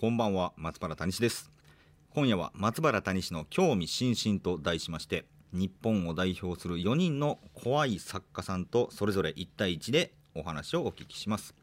[0.00, 1.50] こんばんは松原谷志です。
[2.14, 11.54] 今夜は松原谷志の興味津々と題しまして日本を代表する4人の怖い作家さんとそれぞれ1対1でお話をお聞きします。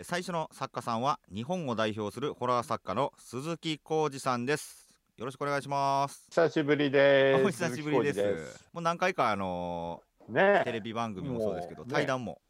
[0.00, 4.88] 最初の作家さんは日本を代表するホラー作家の鈴木浩二さんです。
[5.18, 6.24] よろしくお願いします。
[6.30, 7.44] 久しぶりです。
[7.44, 8.64] お久しぶりです。
[8.72, 10.00] もう何回かあの
[10.30, 10.62] ね。
[10.64, 11.92] テレビ番組もそうですけど、ね。
[11.92, 12.40] 対談も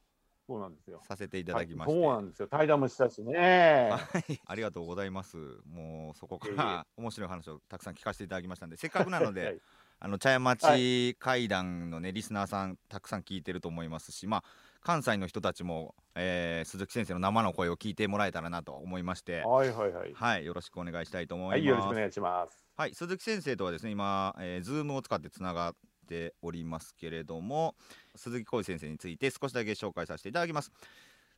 [0.46, 1.00] そうなんですよ。
[1.02, 2.46] させていただきまして、そうなんですよ。
[2.46, 3.90] 対談もしたしね。
[3.90, 5.36] はい、ありがとうございます。
[5.68, 9.60] もうそこから面白い話をたくさん聞かせていただきましたんで、せっかくなのはでい、
[9.98, 14.44] あの茶屋町会談のねリスナーさんたくさん聞いてると思いますし、まあ
[14.82, 20.12] 関西の人たちも、えー鈴木先生の生の声を聞いてもらえたらなと思いまして、はいはいはい。
[20.14, 21.58] はい、よろしくお願いしたいと思います。
[21.58, 22.64] はい、よろしくお願いします。
[22.76, 25.74] はい、鈴木先生とはですね今、えー、ズームを使ってつながっ
[26.06, 27.74] ておりますけれども
[28.14, 30.72] 鈴木浩二先生について少しだけ紹介させていただきます。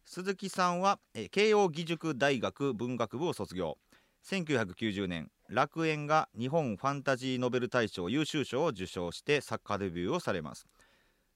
[0.05, 3.77] 鈴木さんは、え慶應義塾大学文学部を卒業。
[4.25, 10.67] 1990年楽園が日本ファンタジーノベル大賞優秀賞を受賞して作家デビューをされます。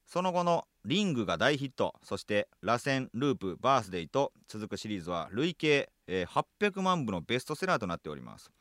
[0.07, 1.93] その後の「リング」が大ヒット。
[2.03, 8.51] そして「螺旋ループバースデイ」と続くシリーズは累計、え800万部のベストセラーとなっております。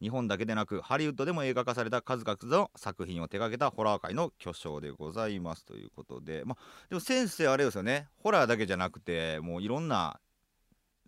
[0.00, 10.20] 日本だけでなくハリウッドでも映画化された数々の作品を手掛けたホラー界の巨匠でございますということでまあでも先生あれですよねホラーだけじゃなくてもういろんな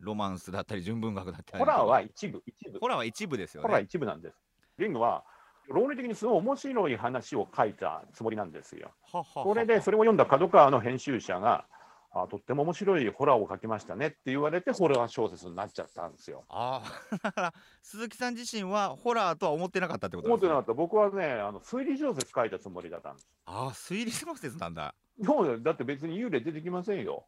[0.01, 2.79] ロマンスだったり純文学だったりホラーは一部、一部。
[2.79, 4.37] ホラーは一部ですよホラーね一部なんです。
[4.79, 5.25] リングは、
[5.69, 8.93] 論理的にすごい面白い話を書いたつもりなんですよ。
[9.13, 11.67] はははこれで、それを読んだ角川の編集者が、
[12.11, 16.45] あとっても面白いホラーを書きましたねって言われて、ホラー小説になっちゃったんですよ。
[16.49, 20.73] ああ だから鈴木さん自身はホラーとは思ってなかったってことね思ってなかった。
[20.73, 23.29] 僕はね、あの推理小説書いたつもりだったんです。
[23.45, 27.27] ああ推理小説なんだそうだよだって別に幽霊出てきませんよ。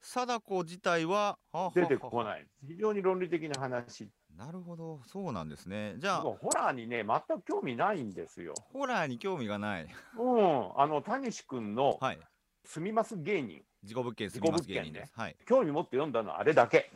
[0.00, 1.38] 貞子自体は
[1.74, 2.46] 出てこない。
[2.66, 4.10] 非常に論理的な話。
[4.36, 8.54] なるほどそうなんですねじゃあホラーにね、全く興味ないんですよ。
[8.72, 10.80] ホラーに興味がないうん。
[10.80, 12.20] あの、谷志くんのはい
[12.68, 15.36] 住みます芸人、事故物件住みます芸人です、はい。
[15.46, 16.90] 興味持って読んだのはあれだけ。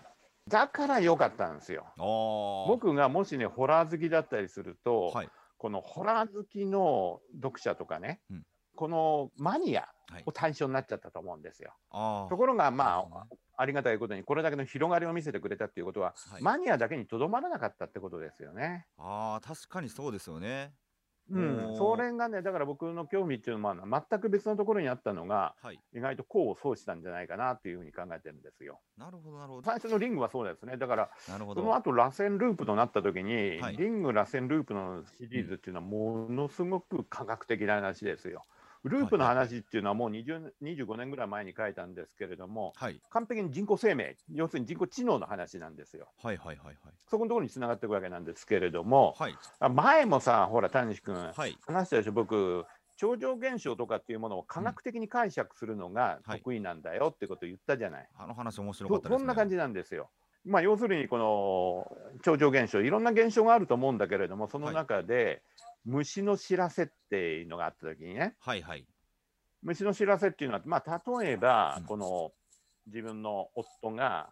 [0.49, 1.87] だから良かったんですよ。
[2.67, 5.29] 僕がもしね、ホラー好きだったりすると、はい。
[5.57, 8.43] このホラー好きの読者とかね、うん。
[8.75, 10.23] このマニアはい。
[10.27, 11.73] を対象になっちゃったと思うんですよ。
[11.91, 12.29] あー。
[12.29, 13.27] ところが、まあ、
[13.57, 16.43] ありがたいことに、これだけの広がりを見せてくれたっていうことは、はい。
[16.43, 18.87] マニアだけにとどまらなかったってことですよね。
[18.99, 20.75] あー確かにそうですよね
[21.33, 28.81] うおん、ーそれがね、だから僕の興味っていうのは、全く別のところにあったのが、はい意外と功を奏したんじゃないかなっていうふうに考えてるんですよ。
[28.97, 30.77] なるほどなるほど最初のリングはそうですね。
[30.77, 38.47] だから、その後、螺旋ループとなった時に、はいリング、螺旋ループのシリーズっていうのは、ものすごく科学的な話ですよ。
[38.85, 43.01] ループの話っていうのはもう20 25年ぐらい前に書いたんですけれども、はい。
[43.11, 46.09] 完璧に人工生命、要するに人工知能の話なんですよ。
[46.23, 46.77] はいはいはいはい。
[47.09, 49.35] そこのところに繋がっていくわけなんですけれども、はい。
[49.61, 51.57] あ前もさ、ほら、谷志君、はい。
[51.67, 52.65] 話したでしょ、僕、
[52.97, 56.39] 超常現象とかっていうものを科学的に解釈するのがはい。
[56.39, 58.09] 得意なんだよってことを言ったじゃない。
[58.17, 59.19] あの話面白かっそたですね。
[59.19, 60.11] そんな感じなんですよ。
[60.45, 65.43] まあ、要するに、この超常現象、いろんな現象があると思うんだけれども、その中で、
[65.85, 68.87] 虫の知らせっていうのがあったときにね、はいはい。
[69.63, 72.33] 虫の知らせっていうのは、まあ、例えばうん、この
[72.87, 74.31] 自分の夫が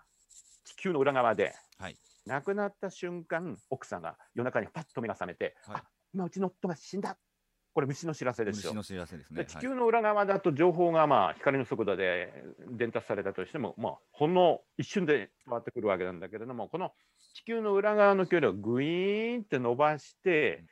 [0.64, 1.96] 地球の裏側で、はい。
[2.26, 5.76] 亡くなった瞬間、奥さんが夜中にパッと目が覚めて、はい。
[5.76, 7.16] あ今、うちの夫が死んだ。
[7.72, 8.72] これ、虫の知らせですよ。
[8.72, 8.76] 虫。
[8.76, 9.44] の知らせですね。
[9.44, 12.32] で地球の裏側だと情報がまあ光の速度で
[12.72, 16.92] 伝達されたとしても、まあ、ほんの一瞬で変わってくるわけなんだけれども、この
[17.34, 20.64] 地球の裏側の距離をグイーンって伸ばして、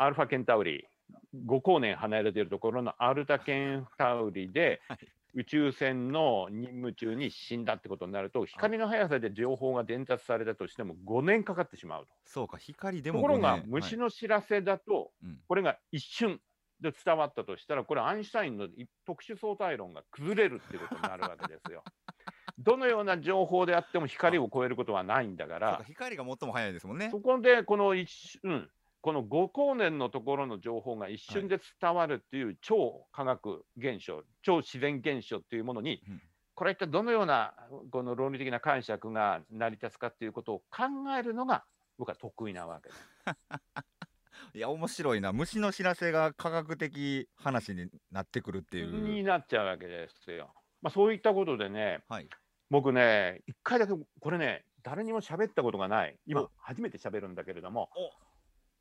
[0.00, 0.86] アルファケンタウリ、
[1.34, 4.98] 5光年離れているところのアルタケンタウリで はい。
[5.32, 12.12] 宇宙船の任務中に死んだってことになると、光の速さで情報が伝達されたとしても5年かかってしまうと。
[12.24, 13.70] そうか光でもところが5年。
[13.70, 15.38] 虫の知らせだと、うん。
[15.46, 16.40] これが一瞬
[16.80, 18.68] で伝わったとしたら、これ、アインシュタインの
[19.06, 21.84] 特殊相対論が崩れるっていうことになるわけですよ。
[22.58, 25.70] どのような情報であっても光を超えることはないんだから。
[25.78, 27.08] ら、光が最も早いですもんね。
[27.10, 28.68] そこでこの一瞬、
[29.02, 36.22] この5光年のところの情報が一瞬で伝わるっていう超科学現象、超自然現象っていうものに、うん。
[36.54, 37.54] これ一体どのような
[37.90, 40.84] この論理的な解釈が成り立つかっていうことを考
[41.18, 41.64] えるのが
[41.96, 43.10] 僕は得意なわけです。
[44.54, 45.32] いや面白いな。
[45.32, 48.92] 虫の知らせが科学的話になってくるっていう。
[48.92, 50.52] になっちゃうわけですよ。
[50.82, 52.28] まあ、そういったことでね、はい。
[52.70, 58.10] 僕ね、一回だけ、これね、誰にも喋ったことがない、今お、初めて喋るんだけれどもお、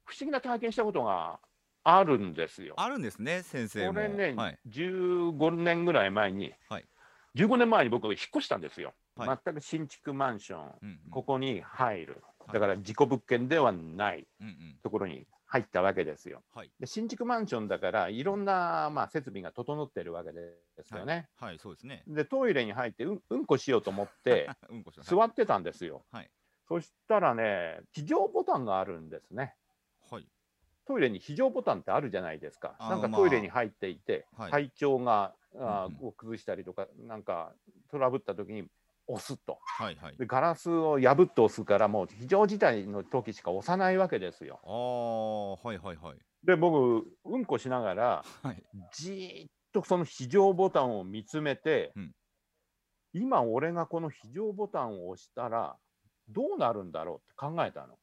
[0.10, 1.40] 不思議な体験したことが
[1.84, 2.74] あるんですよ。
[2.78, 6.86] あるんですね先生もこれね、はい15年ぐらい前に、はい
[7.36, 8.94] 15年前に僕、引っ越したんですよ。
[9.16, 12.24] はい全く新築マンション、うんうんここに入る。
[12.52, 14.28] だから事故物件ではない
[14.82, 16.42] ところに入ったわけですよ。
[16.56, 21.30] はいで新築マンションだからいろんな、まあ、設備が整ってるわけですよね。
[21.36, 26.04] はいそうですねでトイレに入ってうんうんこしようと思って うんこします座ってたんですよ。
[26.12, 26.32] はい
[26.68, 29.56] そしたらね非常ボタンがあるんですね。
[30.94, 32.76] はいトイレに非常ボタンってあるじゃないですか。
[32.80, 37.54] なんかまあトイレに入っていて、はい体調があうんうんーを崩したりとか、なんか
[37.92, 38.66] トラブった時に
[39.08, 39.60] 押すと。
[39.62, 44.60] はいはいでガラスを破って押すから、もう非常事態の時しか押さないわけですよ。
[44.64, 48.64] ああはいはいはいで、僕、うんこしながら、はい
[48.94, 52.12] じーっとその非常ボタンを見つめて、うん
[53.14, 55.76] 今、俺がこの非常ボタンを押したら、
[56.30, 57.98] どうなるんだろうって考えたの。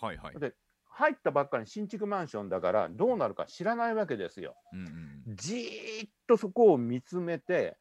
[0.00, 0.54] はいはいで
[0.98, 4.56] 入ったばっかり新築マンションだから、どうなるか知らないわけですよ。
[4.72, 7.76] うんうんじーっとそこを見つめて、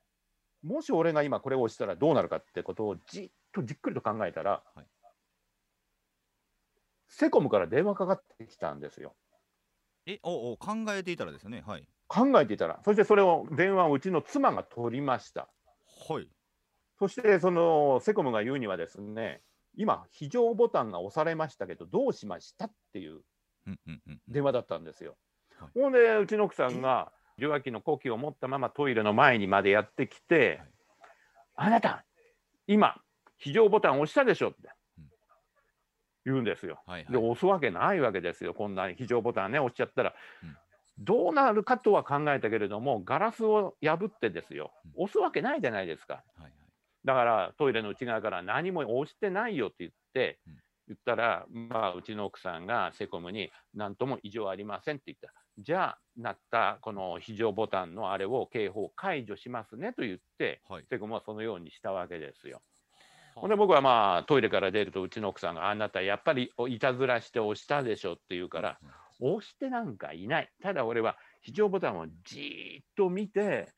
[0.62, 4.86] もし俺が今これを押したらどうなるかってことをじっとじっくりと考えたら、はい
[7.10, 9.16] セコムから電話かかってきたんですよ。
[10.06, 15.50] えおお考えていたらですよねはい考えていたら、そしてそれを電話をうちの妻が取りました。
[16.10, 16.28] はい
[17.00, 19.42] そしてそのセコムが言うにはですね、
[19.78, 23.22] 今、非常ボタンが押されましたけど、どうしましたっていう
[24.28, 25.16] 電話だったんですよ。
[25.60, 25.70] はい。
[25.80, 30.70] ほんで、うちの奥さんが受話器の呼気を持ったままトイレの前にまでやってきて、はい。
[31.58, 32.06] あなた、
[32.66, 33.00] 今、
[33.38, 34.58] 非常ボタン押したでしょって
[34.98, 35.10] うん。
[36.26, 36.82] 言うんですよ。
[36.88, 37.12] はいはい。
[37.12, 40.16] で、押すわけないわけですよ、こんな非常ボタンね、押しちゃったら。
[40.44, 40.58] うん。
[40.98, 45.04] どうなるかとは考えたけれども、ガラスを破ってですよ、うん。
[45.04, 46.16] 押すわけないじゃないですか。
[46.16, 46.54] はいはい
[47.08, 50.54] だからトイレの内側から何も押してないよって言って、うん
[50.88, 55.34] 言ったら、まあ、うちの奥さんがセコムに何とも異常ありませんって言った。
[55.60, 62.62] じゃあ、なったこの非常ボタンのあれを警報解除しますねと言って、はいセコムはそのようにしたわけですよ。
[63.36, 68.80] はほんで僕はまあトイレから出るとうちの奥さんがあなたやっぱりいたずらして押したでしょって言うから、
[69.20, 70.50] 押してなんかいない。
[70.62, 73.74] ただ俺は非常ボタンをじーっと見て、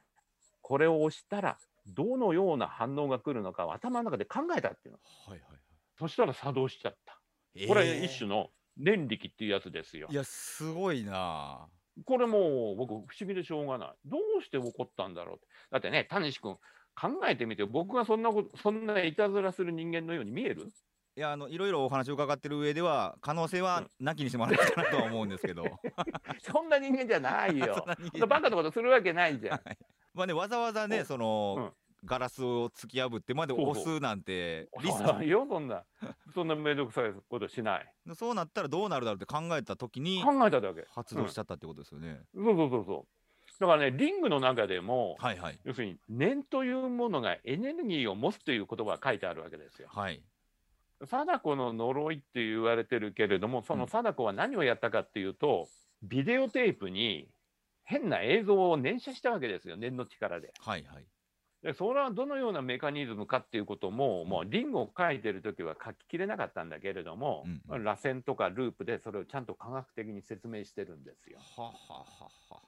[0.62, 1.58] これを押したら
[1.90, 5.00] どのような反応が来るのかを頭の中で考えたっていうの。
[5.28, 5.60] はいはい
[5.98, 7.14] そしたら作動しちゃった。
[7.14, 7.20] は
[7.56, 10.14] いこれえー一種の念力っていうやつですよい。
[10.16, 11.68] やすごいな
[12.06, 13.94] これもう僕不思議でしょうがない。
[14.06, 15.40] どうして起こったんだろう。
[15.72, 16.56] だってね、谷志君
[16.96, 20.68] 考えてみて僕がそんなこと、そんないたずらする人間のように見える？
[21.18, 25.66] いやあのいろいろお話を伺ってる上では可能性はなきにしもあらずかなとは思うんですけど
[26.40, 27.86] そんな人間じゃないよ
[28.30, 29.62] バカなことするわけないじゃん。
[30.20, 31.72] まあねわざわざねおその、うん
[32.06, 35.84] ガラスを突き破ってまで押すなんてリスないよ、そんな。
[36.34, 37.94] そんなめんどくさいことしない。
[38.08, 40.86] クそうなったらどうなるだろうって考えた時に考えただけ。
[40.90, 43.60] 発動しちゃったってことですよね、そうそうそうそう。
[43.60, 49.90] だからね、リングの中でも、はいはい要するに念というものがエネルギーを持つという言葉が書いてあるわけですよ。
[49.92, 50.24] はい
[51.06, 55.68] 貞子の呪いって言われてるけれども、その貞子は何をやったかっていうと、
[56.02, 57.30] ビデオテープに
[57.90, 60.54] 変な映像を連写したわけですよ、念の力で。
[60.60, 61.06] はいはい
[61.62, 71.38] でそれはどのようなメカニズムかっていうことも、もうリングを書いてるときは書ききれなかったんだけれども、うんうん螺旋とかループでそれをちゃんと科学的に説明してるんですよ。
[71.58, 72.62] はははは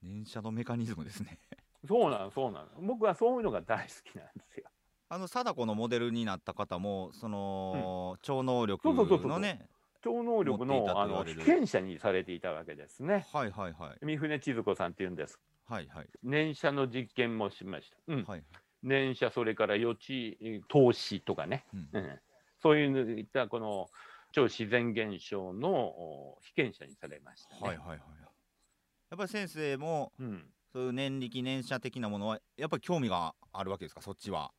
[0.00, 1.40] 連射のメカニズムですね
[1.88, 2.68] そうなの、そうなの。
[2.82, 4.70] 僕はそういうのが大好きなんですよ。
[5.08, 9.68] あの貞子のモデルになった方もその、超能力そうそうそうそうのね
[10.04, 13.26] 超能力のあの被験者にされていたわけですね。
[13.32, 14.04] はいはいはい。
[14.04, 15.40] 三船千鶴子さんっていうんです。
[15.66, 16.06] はいはい。
[16.22, 17.96] 念写の実験もしました。
[18.08, 18.44] うん、はい
[18.82, 21.88] 念写、それから予知えー投資とかね、うん。
[21.94, 22.20] うん、
[22.62, 23.88] そういうのいったこの
[24.32, 27.60] 超自然現象のお被験者にされました、ね。
[27.62, 27.98] はいはいはい。
[27.98, 34.02] やっぱり先生もうん、そういう念力念写的なものはやっぱり興味があるわけですか？
[34.02, 34.52] そっちは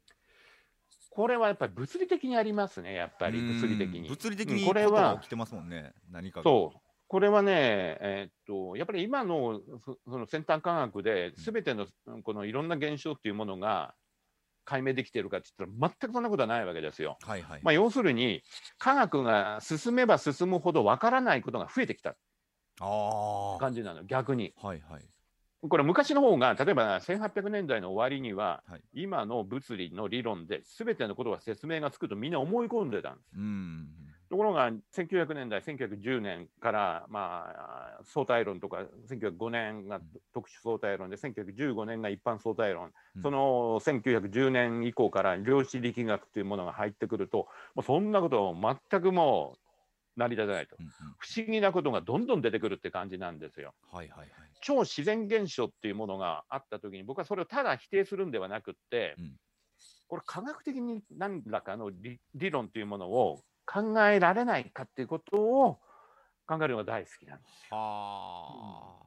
[1.15, 4.10] これはやっぱり物理的にありますね、やっぱりうん物理的に。
[4.10, 6.79] 物理的うんにこれはが起きてますもんね何かがそう。
[7.07, 11.88] これはね、えーっと、やっぱり今のそその先端科学で、すべての
[12.24, 13.95] このいろんな現象っていうものが
[14.65, 17.17] 解明できているかって言ったら、全くそんなことはないわけですよ。
[17.22, 18.41] はいはい、まあ、要するに、
[18.77, 22.17] 科学が進めば進むほどわからないことが増えてきた
[22.77, 24.53] 感じなの、逆に。
[24.57, 25.14] はいはい
[25.69, 28.81] これ、昔の方が、例えば1800年代の終わりには、はい。
[28.93, 33.38] 今の物理の理論で、すべてのことが説明がつくとみんな思い込んでたんです。
[33.38, 33.89] うん
[34.27, 37.45] ところが、1900年代、1910年から、ま
[38.00, 40.01] あ、相対論とか、1905年が
[40.34, 43.22] 特殊相対論で、1915年が一般相対論、うん。
[43.22, 49.57] その1910年以降から量子力学というものが入ってくると、もうそんなことは全くも
[50.17, 50.75] う成り立たないと。
[50.79, 50.91] うんうん。
[51.19, 53.75] 不思議なことがどんどん出てくるって感じなんですよ。
[53.91, 54.29] はいはいはい
[54.65, 59.36] 超自然現象っていうものがあったときに、僕はそれをただ否定するんではなくって、うん
[60.07, 65.79] これ科学的に何らかの理理論というものを考えられないかっていうことを
[66.48, 67.77] 考えるのが大好きなんですよ。
[67.77, 69.05] はあ。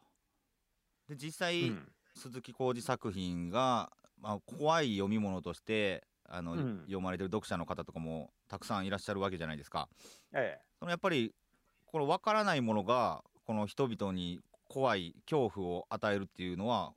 [1.08, 9.88] で実う際、ん鈴木浩二作品が、まあ、怖い読み物としてあの、うん読まれてる読者の方とかもたくさんいらっしゃるわけじゃないですか。
[10.34, 11.34] ええそのやっぱり
[11.86, 16.92] この分からないものがこの人々に怖い恐怖を与えるっていうのは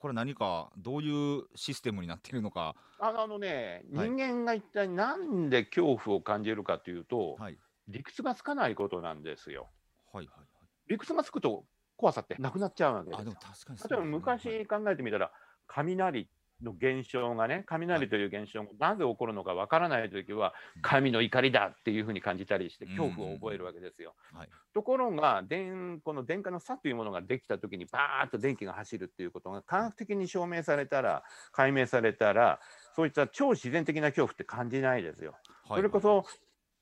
[0.00, 2.76] これ何かどういうシステムになっているのか。
[3.00, 7.58] あのね、はい人間が一体なんで恐怖を感じるかというと、はい
[7.88, 9.68] 理屈がつかないことなんですよ。
[10.12, 10.46] はいはい
[10.88, 11.64] 理屈がつくと
[11.96, 13.22] 怖さってなくなっちゃうわけですはい。
[13.22, 15.32] あでよも確かにそう例えば昔考えてみたら、
[15.66, 16.28] 雷
[16.62, 24.14] の現象がね、雷という現象がなぜ起こるのかわからないときは、神の怒りだっていうふうに感じたりして、恐怖を覚えるわけですよ。
[24.32, 24.48] はい。
[24.74, 31.22] ところが電、この電荷の差というものができたときに、バーッと電気が走るっていうことが科学的に証明されたら、
[31.52, 32.60] 解明されたら、
[32.94, 35.36] そういった超自然的な恐怖って感じないですよ。
[35.68, 35.78] はい。
[35.78, 36.24] それこそ、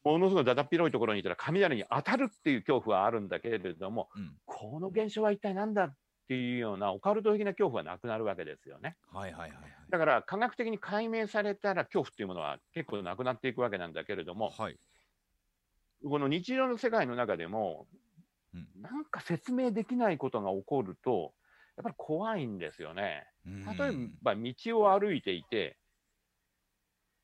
[0.04, 4.37] ものすごいだだっ広いところにいたら、雷に当たるっていう恐怖はあるんだけれども、うん。
[4.45, 5.97] この現象は一体何だっ
[6.28, 8.97] ていうようなオカルト的な恐怖はなくなるわけですよね。
[9.12, 14.78] はいはいはいはいだから科学的に解明されたら恐怖っていうものは結構なくなっていくわけなんだけれども、はい
[16.04, 17.87] この日常の世界の中でも、
[18.54, 21.35] うんなんか説明できないことが起こると、
[21.76, 23.26] やっぱり怖いんですよね。
[23.47, 23.92] うん例え
[24.23, 25.78] ば道を歩いていて、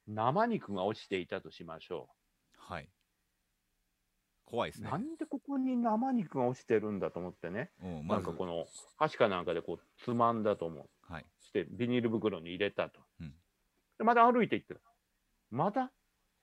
[0.06, 2.08] 生肉が落ちていたとしましょ
[2.56, 2.88] はい
[4.44, 4.84] 怖いですう。
[4.84, 8.66] ねなんでここに生肉が落ちてるんだと思ってね、うんまずなんかこの
[8.96, 11.12] 箸かなんかでこうつまんだと思う。
[11.12, 13.00] はいしてビニール袋に入れたと。
[13.20, 13.34] うん
[13.98, 14.80] でまた歩いていってる。
[15.50, 15.92] また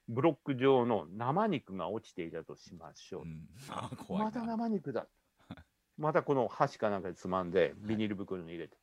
[0.07, 3.23] ブロック状の生肉が落ちていたとしましょう。
[3.23, 5.07] うんまた生肉だ。
[5.97, 8.77] またこの箸かなんかでつまんでビニール袋に入れて。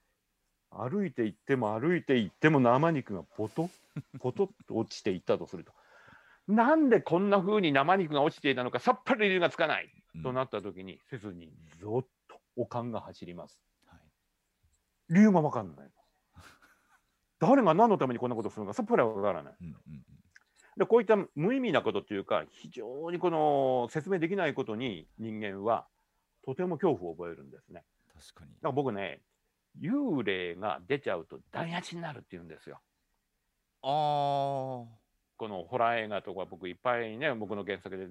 [0.71, 5.73] 歩いていっても歩いていっても生肉がポトッポトッと落ちていったとすると。
[6.49, 13.61] なんでこんな風に生肉が落ちていたのかさっぱり理由がつかない、うんとなった時に背筋にゾッとおかんが走ります。
[13.87, 14.00] はい
[15.11, 15.91] 理由が分かんない。
[17.38, 19.55] 誰が何のためにこんなことするのかさっぱり分からない。
[19.61, 20.03] うんうんうん
[20.79, 25.87] でこういった無意味なことというか、非常にこの説明できないことに人間は
[26.45, 27.83] とても恐怖を覚えるんですね。
[28.15, 29.23] 確かにだから僕ね、
[29.81, 32.81] 幽霊が出ちゃうと台無しになるって言うんですよ。
[33.83, 34.85] あー
[35.37, 38.09] このホラー映画とか僕いっぱいね、僕の原作で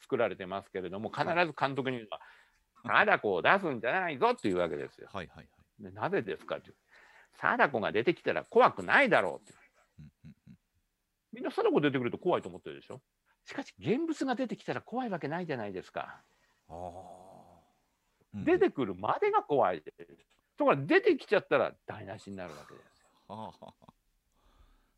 [0.00, 2.20] 作られてますけれども、必ず監督には、
[2.84, 5.08] 貞子を出すんじゃないぞっていうわけですよ。
[5.12, 5.48] はいはいはい
[5.80, 6.56] でなぜですか？
[6.56, 6.72] って。
[7.40, 9.54] 貞子が出てきたら怖くないだろうって。
[9.98, 10.56] うんうんうん
[11.32, 13.00] みんな貞子出てくると怖いと思ってるでしょ？
[13.46, 16.20] しかし現物が出てきたら怖いわけないじゃないですか。
[16.68, 20.06] あーうん出てくるまでが怖いです。
[20.58, 23.04] ところが出てきちゃったら台無しになるわけです。
[23.28, 23.92] はあはあ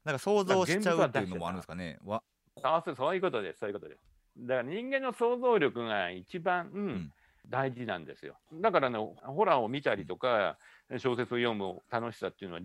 [0.05, 2.23] なんか想像しちゃうっていうのもあるんですかねわ
[2.63, 4.01] あそうそういうことです、そういうことです。
[4.39, 7.13] だから人間の想像力が一番、ん
[7.49, 8.37] 大事なんですよ。
[8.55, 10.59] だからね、ホラーを見たりとか、
[10.99, 12.63] 小説を読む楽しさっていうのは、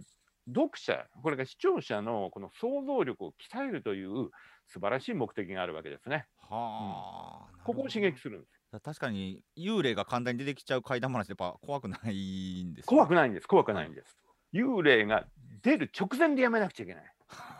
[0.48, 4.30] 読者、これが視聴者のこの想像力を鍛えるという
[4.68, 6.26] 素晴らしい目的があるわけですね。
[6.38, 8.54] はあ、ここを刺激するんです。
[8.72, 14.18] だ確かに幽霊が簡単に出てきちゃう怪談話ってやっぱ怖くないんですよ怖くないんです、怖くないんです。
[14.54, 15.26] 幽霊が
[15.64, 17.04] 出る直前でやめなくちゃいけない。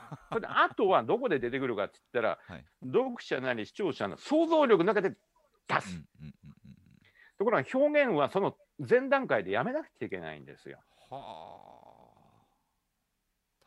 [0.30, 2.66] それであとはどこで出てくるかって言ったら、はい。
[2.86, 5.16] 読者なり視聴者の想像力の中で
[5.68, 6.02] 出す。
[7.38, 10.80] ところが表現はその前段階でやめなくちゃいけないんですよ。
[11.10, 11.62] は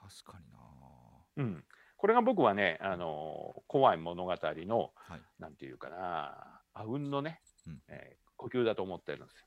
[0.03, 0.09] あ。
[0.09, 0.59] 確かにな。
[1.37, 1.65] うん、
[1.97, 5.23] これが僕はね、あの怖い物語の、はい。
[5.39, 7.83] なんていうかな、あうんのね、うん。
[7.89, 9.47] えー呼吸だと思ってるんですよ。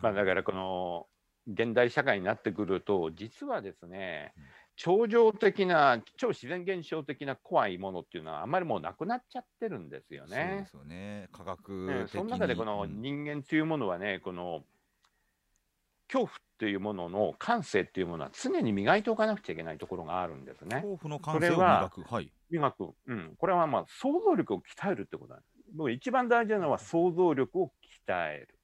[0.00, 1.06] まあ、だからこの
[1.48, 4.44] 現代社会になってくると、実はですねうん、
[4.78, 10.66] 超常的な、超自然現象的な怖いものっていうのは、あんまりもうなくなっちゃってるんですよそうでね。
[10.70, 11.28] すよね。
[11.32, 13.02] 科学その中でこのうん。
[13.02, 14.64] 人間というものはね、この
[16.06, 20.76] 恐怖っていうものの感性っていうものは常に磨いておかなくちゃいけないところがあるんですね。
[20.76, 22.02] 恐怖の感性を磨く。
[22.02, 22.30] はい。
[22.48, 25.50] 磨く、うん、これはまあ想像力を鍛えるってことなんです。
[25.74, 27.72] 僕一番大事なのは想像力を
[28.06, 28.58] 鍛える。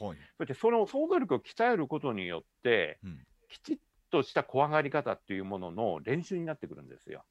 [0.00, 0.16] はい。
[0.38, 3.26] そしてその想像力を鍛えることによって、うん。
[3.50, 3.78] きちっ
[4.10, 7.24] とした怖がり方っていうものの練習になってくるんですよ。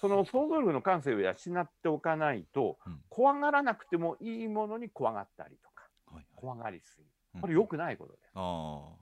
[0.00, 7.04] その想像力の感性を養っておかないと、うん怖がらなくてもいいものに怖がったりとか、はいはい怖がりすぎ。
[7.36, 8.32] うんこれ良くないことです。
[8.34, 8.96] あ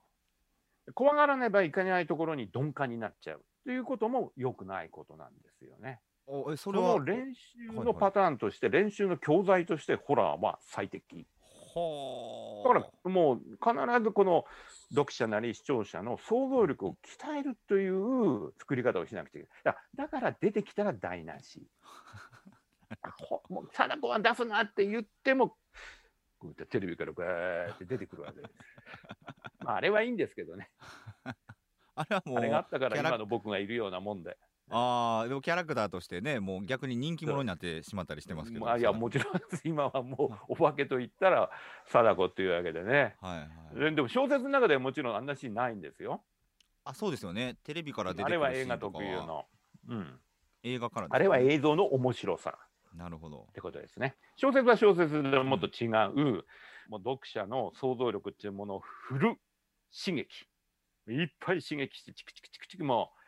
[0.95, 6.01] 怖がらねばいけないところに鈍感になっちゃうということも良くないことなんですよね。
[6.27, 11.27] そそれはの練習のパターンとして、練習の教材としてホラーは最適。
[11.75, 14.45] はだからもう必ずこの
[14.91, 19.77] 読者なり視聴者の想像力を鍛えるという作り方をしなくちゃいけない。
[19.97, 21.63] だだから出てきたら台無し。
[23.29, 25.57] ほもう貞子は出すなって言っても、
[26.39, 28.55] こういったテレビからガーって出てくるわけです。
[29.61, 30.71] まあ、あれはいいんですけどね。
[31.97, 34.37] あれはもうあれがあったから今の僕がいるようなもんで。
[34.71, 41.51] ああでもキャラクターとしてねもう逆に人気者になってしまったりしてますけど、まあ、いや、もちろん 今はもうお化けと言ったら
[41.87, 43.17] 貞子っていうわけでね。
[43.21, 43.79] はいはい。
[43.79, 46.25] ででも小説の中ではもちろんあんなシーンないんですよ。
[46.85, 47.57] あそうですよね。
[47.65, 49.47] テレビから出てくるあれは映画特有の。
[49.89, 50.21] うん、
[50.63, 52.59] 映画からあれはね映像の面白さ。
[52.95, 53.47] なるほど。
[53.51, 54.17] ってことですね。
[54.37, 56.45] 小説は小説でもっと違う、
[56.89, 59.37] もう読者の想像力っていうものをフル
[59.93, 60.47] 刺激。
[61.09, 63.24] いっぱい刺激して、チクチクチクチクもう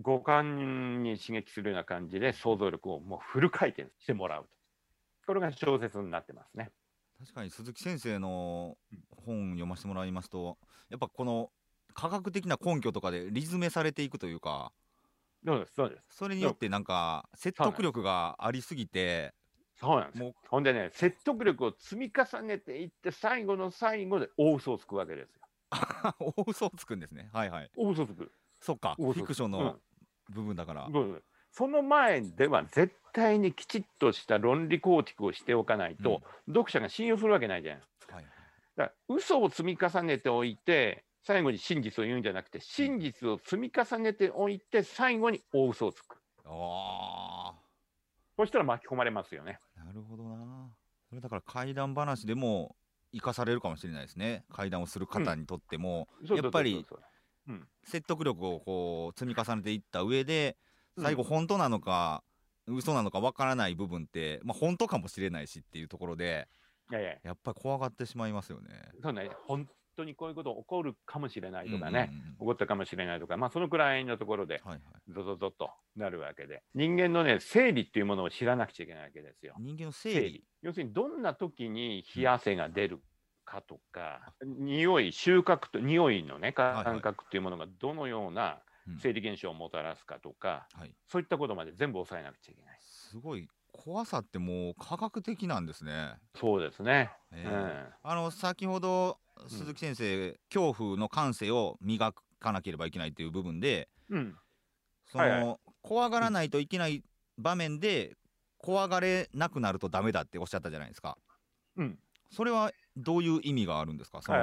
[0.00, 4.48] 五感に刺激するような感じで想像力をもうフル回転してもらうと。
[5.26, 6.70] これが小説になってますね。
[7.18, 8.76] 確かに鈴木先生の
[9.24, 10.56] 本読ませてもらいますと
[10.88, 11.50] やっぱこの
[11.92, 14.70] 科学的な根拠とかでリズメされていくというか
[15.44, 16.02] そうです、そうです。
[16.10, 19.34] それによってなんか説得力がありすぎて
[19.80, 20.22] そうなんです。
[20.22, 25.40] もうほんでね、説得力を積み重ねていって、最後の最後で大嘘をつくわけですよ。
[26.18, 28.32] 大嘘をつくんですねはいはい大嘘をつく。
[28.60, 29.78] そっかフィクションの
[30.30, 31.22] 部分だから、うん。
[31.50, 38.16] その前では絶対にきちっとした論理構築をしておかないと、読者が信用するわけないじゃないですか。
[38.16, 38.24] はい。
[38.76, 46.16] だから嘘を積み重ねておいて、最後に真実を言うんじゃなくて、真実を積み重ねておいて、最後に大嘘をつく。
[46.44, 47.54] あ
[48.36, 49.58] そしたら巻き込まれますよね。
[49.76, 50.70] あなるほどな。
[51.08, 52.76] それだから怪談話でも
[53.12, 54.44] 生かされるかもしれないですね。
[54.52, 56.38] 怪談をする方にとっても、そう。
[56.38, 56.86] やっぱり
[57.84, 60.56] 説得力をこう積み重ねていった上で
[60.96, 61.04] うん。
[61.04, 62.22] 最後本当なのか、
[62.66, 66.48] 嘘なのかわからない部分って、まあ、本当かもしれないしっていうところで
[66.90, 68.68] いやいや、やっぱり怖がってしまいますよね。
[69.02, 79.54] そうね、本当にこういうこと起こるかもしれないとかね、起こったかもしれないとか、まあ、そのくらいのところで、はいはい、ゾゾゾとなるわけで、人間のね、生理っていうものを知らなくちゃいけないわけですよ。
[79.58, 80.44] 人間の生理。
[80.62, 83.02] 要するに、どんな時に冷や汗が出る
[83.48, 92.78] かとか、匂い、収穫と、匂いのね、はい感覚っていうものがどのようなうん生理現象をもたらすかとか、はい、そういったことまで全部抑えなくちゃいけない。
[92.80, 96.16] すごい怖さってもう科学的なんですね。
[96.34, 97.10] そうですね。
[97.32, 104.36] えうんーあの先ほど鈴木先生、恐怖の感性を磨かなければいけないっていう部分でうん。
[105.06, 107.02] その、はいは怖がらないといけない
[107.38, 108.16] 場面で
[108.58, 111.16] 怖がれなくなるとダメだっておっしゃったじゃないですか。
[111.76, 111.98] うん。
[112.30, 114.22] それはどういう意味があるんですか？
[114.22, 114.38] その。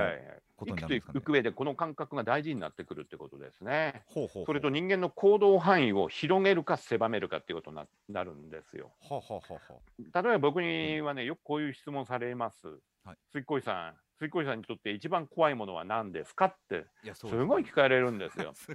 [0.57, 1.13] こと生きになるんですかね？
[1.13, 4.03] ていく上で、この感覚が大事になってくるってことですね。
[4.07, 8.91] ほうほうほうそれと人間の行動範囲を広げるか狭めるかっていうことにななるんですよ。
[9.01, 12.67] はははは例えば僕にはね、よくこういう質問されます。
[13.03, 18.53] はい水越さん、水越さんにとって一番怖いものは何ですかって、すごい聞かれるんですよ。
[18.55, 18.67] す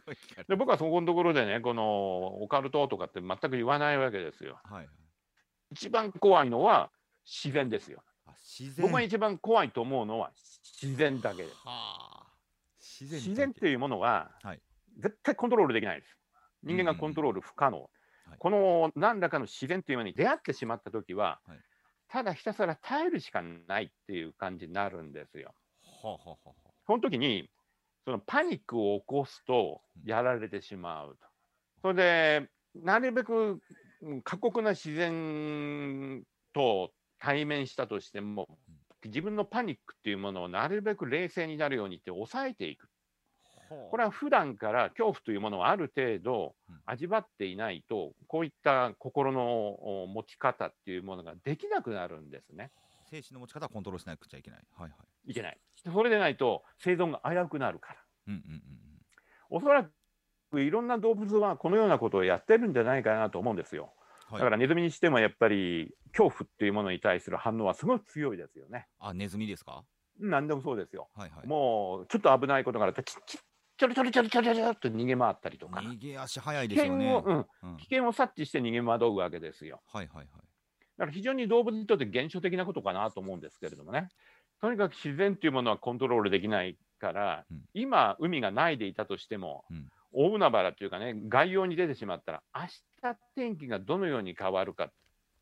[0.49, 4.61] で僕はそこのところでね、このオカルトとかって全く言わないわけですよ。
[4.65, 4.89] はい
[5.73, 6.91] 一番怖いのは
[7.25, 8.03] 自然ですよ。
[8.31, 10.33] あ自然僕が一番怖いと思うのは
[10.83, 11.55] 自然だけです。
[11.65, 12.27] はあ
[12.79, 14.61] 自然自然っていうものは、はい
[14.99, 16.17] 絶対コントロールできないです。
[16.63, 17.81] 人間がコントロール不可能。
[17.81, 17.91] はい
[18.39, 21.59] この何らかの自然というものに出会ってしまったときは、はい
[22.13, 25.55] ただひたすら耐えるしかないっていう感じになるんですよ。
[26.03, 26.51] はあはあ
[26.87, 27.49] その時に
[28.05, 31.27] そのパニックを起こすとやられてしまうと。
[31.83, 33.61] それでなるべく
[34.03, 36.91] うん過酷な自然と
[37.21, 38.49] 対面したとしても
[39.05, 42.89] 自分のパニックっていうものをなるべく冷静になるようにって抑えていく。
[43.91, 52.73] これは普段から恐怖というものをある程度うん味わっていないと、こういった心のお持ち方っていうものができなくなるんですね。
[53.11, 55.59] 精神の持ち方はコントロールしなくちゃいけないはいはいいけない。
[55.77, 58.01] それでないと生存が危うくなるから。
[58.29, 58.63] うんうんうん
[59.53, 59.85] おそら
[60.53, 63.93] くいろんな動物はこのようなことをやってるんじゃないかなと思うんですよ。
[64.33, 68.87] だからネズミにしてもやっぱり恐怖っていうものに対する反応はすごい強いですよね。
[68.99, 69.85] あネズミですか？
[70.19, 71.09] 何でもそうですよ。
[71.15, 73.39] はいはいもうちょっと危ないことがあるとちち
[73.79, 75.81] ちょろちょろちょろちょろちょろっと逃げ回ったりとか。
[75.81, 77.33] 逃げ足早い危ですよね険を、う
[77.67, 79.81] ん、うん危険を察知して逃げ惑うわけですよ。
[79.87, 80.27] はいはいはい
[80.99, 84.09] だから非常に動物にとって現象的なことかなと思うんですけれどもね。
[84.61, 92.67] とにかく自然というものはコントロールできないから、うん今、海がないでいたとしても、うん大海原というかね、外洋に出てしまったら、明
[93.13, 94.93] 日天気がどのように変わるかっ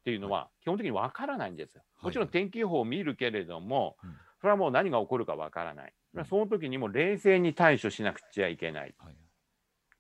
[0.05, 1.83] ていうのは、基本的にわからないんですよ。
[2.03, 5.93] もちろんはい天気予報を見るけれども、うんそれはもう何が起こるかわからない。
[6.15, 8.95] うんその時にも冷静に対処しなくちゃいけない。
[8.99, 9.17] はい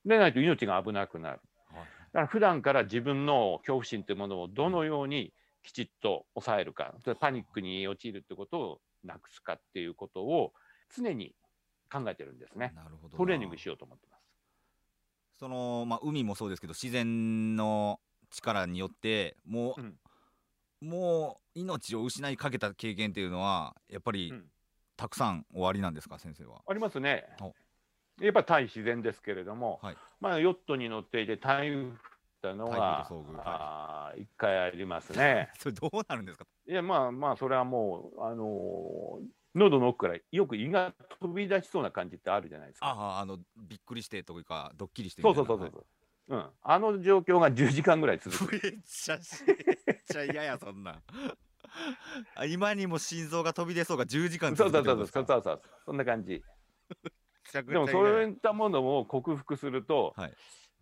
[0.05, 1.41] でないと命が危なくなる。
[1.71, 10.53] はいだから普段から自分の恐怖心というものをどのようにきちっと抑えるか、パニックに陥るってことをなくすかっていうことを
[10.97, 11.35] 常に
[11.93, 12.75] 考えてるんですね。
[13.17, 14.18] トレーニングしようと思ってます。
[15.39, 19.95] そのまあ海もそうですけど自然の力によってもう、うん
[20.81, 24.45] もう命を失いかけた経験っていうのはやっぱり、うん
[24.97, 26.61] たくさんおありなんですか先生は？
[26.69, 27.53] ありますねお。
[28.25, 31.93] やっぱ対自然ですけれども、はいまあ、ヨットに乗っていて台風っ
[32.43, 35.51] たのが台風と遭遇はいあー一回ありますね。
[35.59, 36.45] それどうなるんですか？
[36.69, 39.25] いやまあまあそれはもうあのー
[39.55, 42.87] 喉の奥からよく胃が飛び出しそうな感じってあるじゃないですか。
[42.87, 45.85] あああのびっくりしてというかドッキリしてそうみたいうなそそうそう
[46.29, 46.47] そう、うん。
[46.63, 48.55] あの状況が10時間ぐらい続く。
[48.55, 49.55] はいめっちゃしめ
[49.95, 51.01] っちゃ嫌やそんな
[52.47, 56.43] 今にも心臓が飛び出そうが10時間そう続そうそうそうそうそうそんな感じ。
[57.53, 60.33] でもそういったものを克服すると、はい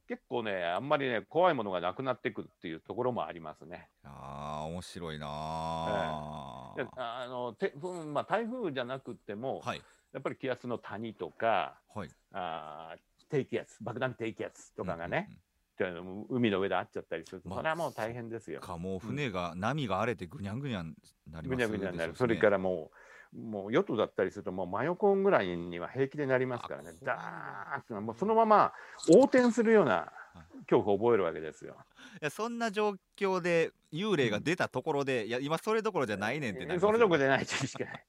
[0.09, 3.89] 結構ねあんまりね怖いものがなくなってくるっていうところもありますね。
[4.05, 9.83] あー面白いなあ、であのてうんまあ、台風じゃなくても、はい。
[10.13, 12.09] やっぱり気圧の谷とかはい。
[12.33, 18.61] あー低気圧爆弾低気圧とかがね、うんうんうのも海の上で会っちゃったりすると、まあそれはもう大変ですよ。
[18.61, 20.95] かもう船が、波が荒れてぐにゃんぐにゃん
[21.31, 22.97] なりますぐにゃぐにゃになる、それからもう、
[23.33, 26.93] もうヨットだったりすると、もう真横ぐらいには平気でなりますからね。
[27.03, 28.73] ダーッと、もうそのまま
[29.09, 30.13] 横転するような
[30.69, 31.77] 恐怖を覚えるわけですよ。
[32.21, 38.05] いやそんな状況で幽霊が出たところで、いや今それどころじゃないねんってなりますそれどころでじゃないしかない。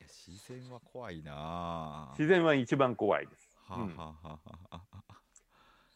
[0.00, 2.08] いや自然は怖いなあ。
[2.18, 3.48] 自然は一番怖いです。
[3.70, 3.96] うん。
[3.96, 4.38] はあはあは
[4.70, 5.14] あはあ。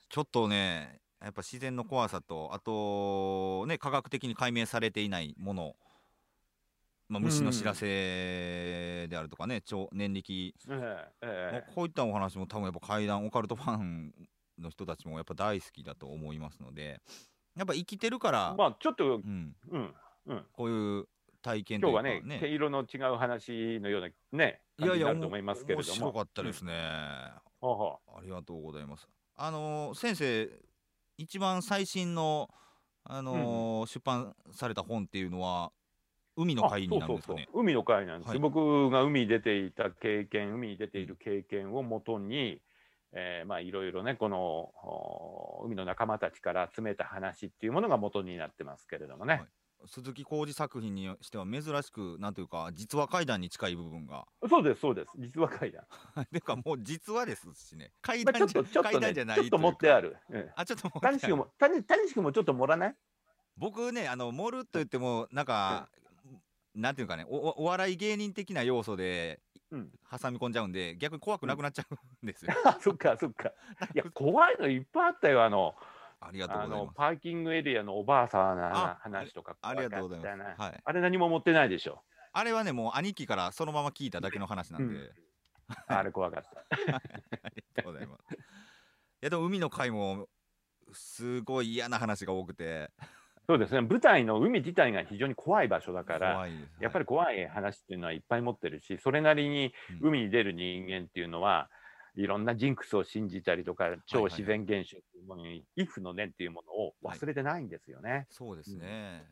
[0.09, 5.75] ちょっとねやっぱ自然の怖さとあとね科学的に解明されていないもの、
[7.13, 14.15] まあ、虫の知らせであるとかね超念力、ええええこういったお話も多分やっぱ怪談オカルトファン
[14.59, 17.03] の人たちもやっぱ大好きだと思いますので
[17.55, 19.95] やっぱ生きてるから、まあちょっと、うん、うん、
[20.27, 20.45] うん。
[20.53, 21.05] こういう
[21.43, 25.89] 体験というか今日はね、毛色の違う話のようなね、いやいやと思いますけれども。
[25.89, 26.73] 面白かったですね、
[27.61, 27.71] うん。
[28.17, 29.07] ありがとうございます。
[29.37, 30.49] あのー先生
[31.19, 32.49] 一番最新の
[33.05, 35.73] あのー出版された本っていうのは
[36.37, 37.43] 海うの会になるんですかね。
[37.43, 37.55] あそうそう。
[37.55, 37.63] そう。
[37.63, 38.29] 海の会なんです。
[38.29, 38.39] よ、はい。
[38.41, 42.61] 僕が海に出ていた経験、海に出ている経験をもとに、
[43.13, 49.35] えーまあいろいろね、このお海の仲間たちから集めた話っていうものが元になってますけれどもね。
[49.35, 49.47] はい。
[49.85, 54.25] 鈴木浩二作品にしては珍しくなんというか実話怪談に近い部分が。
[54.49, 55.09] そうです、そうです。
[55.19, 55.85] 実は怪談。
[56.33, 57.93] てかもう実話ですしね。
[58.01, 60.17] 怪談じゃ、っと、ちょっとね、怪談じゃないちょっと持ってある。
[60.31, 60.51] うん。
[60.55, 62.97] あちょっと谷志君も、谷谷志君もちょっと盛らない？
[63.57, 65.89] 僕ねあの盛ると言ってもなんか、
[66.75, 69.91] なんていうかねおおお笑い芸人的な要素でうん。
[70.11, 73.49] 挟み込んじゃうんで逆に怖くなくなっちゃうんですよ、あ、 そっか、そっか。
[73.95, 75.75] いや、怖いのいっぱいあったよ、あの。
[76.21, 82.01] ありがとうございますパーキングエリアのおばあさんのあ話とかありがとうございますはいあれ何も持ってないでしょ？
[82.33, 85.13] あれはねもう兄貴からそのまま聞いただけの話なんで、うん
[85.87, 86.61] あれ怖かった。
[86.95, 87.01] あ
[87.49, 88.37] りがとうございますい
[89.23, 90.29] やでも海の会も
[90.93, 92.91] すごい嫌な話が多くて
[93.47, 93.81] そうですね。
[93.81, 96.47] 舞台の海自体が非常に怖い場所だから、
[96.81, 100.09] やっぱり怖い話っていうのはいっぱい持ってるし、それなりにうん。
[100.09, 101.69] 海に出る人間っていうのは、
[102.15, 108.27] いろんなジンクスを信じたりとか、超自然現象っていうものに、イフの念っていうものを忘れてないんですよね。
[108.31, 109.25] そうですね、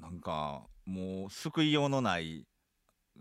[0.00, 2.46] なんかもう救いようのない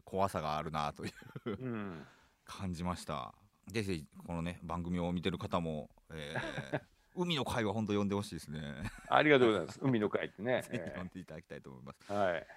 [0.04, 1.12] 怖さがあるなという
[1.46, 2.06] うん。
[2.46, 3.34] 感じました。
[3.68, 8.62] ぜひこのね番組を見てる方も、えー海の会は本当呼んでほしいですね。
[9.10, 9.80] ありがとうございます。
[9.82, 10.62] 海の会ってね。
[10.70, 12.48] ぜひえ呼んでいただきたいと思います、えはい。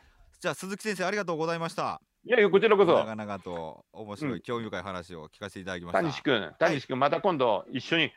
[0.40, 2.00] じゃあ鈴木先生ありがとうございました。
[2.24, 2.92] いやいや、こちらこそ。
[2.92, 4.40] 長々と面白い、うん。
[4.40, 6.00] 興味深い話を聞かせていただきました。
[6.00, 8.12] 谷志君、谷志君、また今度一緒に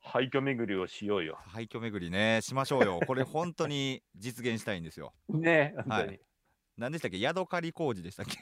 [0.00, 1.38] 廃墟巡りをしようよ。
[1.46, 3.00] 廃墟巡りねしましょうよ。
[3.06, 5.12] これ本当に実現したいんですよ。
[5.28, 6.08] ね、本当に。
[6.08, 6.20] はい
[6.78, 7.20] 何でしたっけ？
[7.20, 8.38] ヤドカリ工事でしたっけ？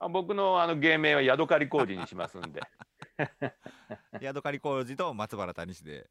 [0.00, 2.62] あ僕のあの芸名はヤドカリ工事にしますんで、
[4.22, 6.08] ヤドカリ工事と松原谷氏で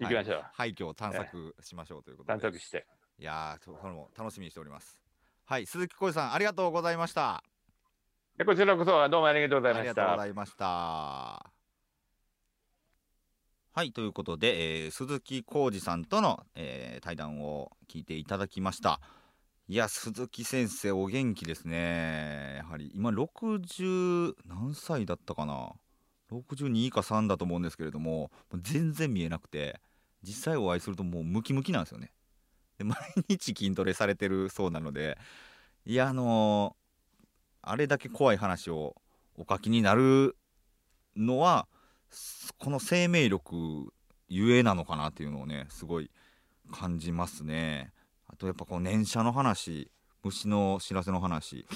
[0.00, 0.44] 行きましょう。
[0.52, 2.86] 廃墟を探索しましょうということで、探索して。
[3.18, 4.98] いやーそそれも楽しみにしております。
[5.46, 7.42] はい鈴木浩二さんありがとうございました。
[8.36, 10.18] でこちらこそどうもありがとうございましありがとうごた。
[10.18, 11.52] ざいました。
[13.72, 19.00] はいということで、えー鈴木浩二さんとの、えー対談を聞いていただきました。
[19.68, 22.56] いや鈴木先生お元気ですね。
[22.58, 25.72] やはり今60何歳だったかな
[26.30, 29.80] ？62か3だと思うんですけれども全然見えなくて
[30.22, 32.12] 実際お会いするともうムキムキなんですよね。
[32.78, 32.96] で毎
[33.28, 35.18] 日筋トレされてるそうなので
[35.84, 36.86] いやあのー
[37.68, 38.94] あれだけ怖い話を
[39.36, 40.36] お書きになる
[41.16, 41.66] のは
[42.58, 43.92] この生命力
[44.28, 46.10] ゆえなのかなっていうのをねすごい
[46.70, 47.92] 感じますね。
[48.28, 49.90] あとやっぱこう念写の話
[50.22, 51.66] 虫の知らせの話。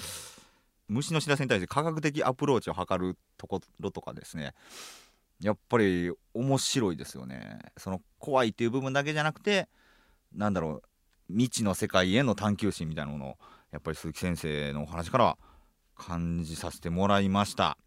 [0.87, 4.53] 虫の知らせに対して科学的アプローチを図るところとかですね。
[5.41, 7.59] やっぱり面白いですよね。
[7.77, 9.67] その怖いっていう部分だけじゃなくて
[10.33, 10.83] なんだろう
[11.29, 13.37] 未知の世界への探求心みたいなものを
[13.71, 15.37] やっぱり鈴木先生のお話から
[15.95, 17.77] 感じさせてもらいました。